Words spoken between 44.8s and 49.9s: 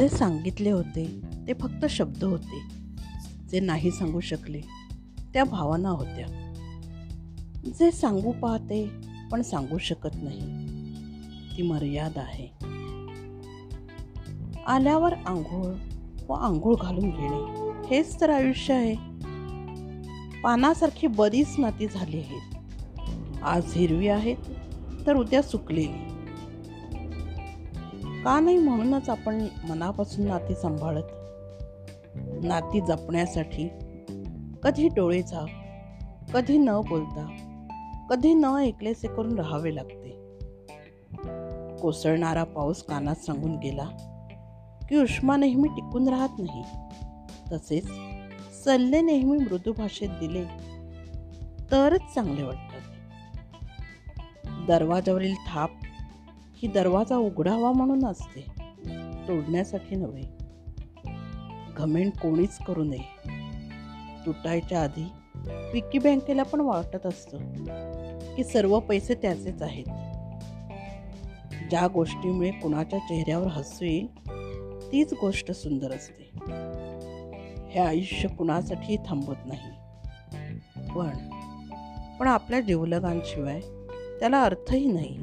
की उष्मा नेहमी टिकून राहत नाही. तसेच सल्ले नेहमी मृदू